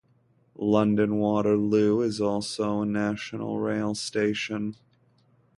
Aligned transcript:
London 0.55 1.19
Waterloo 1.19 1.99
is 2.01 2.19
also 2.19 2.81
a 2.81 2.87
National 2.87 3.59
Rail 3.59 3.93
station. 3.93 4.75